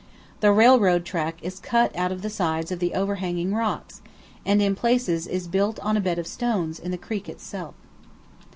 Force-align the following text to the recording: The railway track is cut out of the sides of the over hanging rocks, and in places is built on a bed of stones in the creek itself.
The 0.39 0.51
railway 0.51 0.97
track 1.01 1.37
is 1.43 1.59
cut 1.59 1.95
out 1.95 2.11
of 2.11 2.23
the 2.23 2.29
sides 2.31 2.71
of 2.71 2.79
the 2.79 2.95
over 2.95 3.17
hanging 3.17 3.53
rocks, 3.53 4.01
and 4.43 4.59
in 4.59 4.73
places 4.73 5.27
is 5.27 5.47
built 5.47 5.79
on 5.81 5.95
a 5.95 6.01
bed 6.01 6.17
of 6.17 6.25
stones 6.25 6.79
in 6.79 6.89
the 6.89 6.97
creek 6.97 7.29
itself. 7.29 7.75